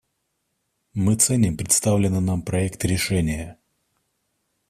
[0.95, 3.59] Мы ценим представленный нам проект решения.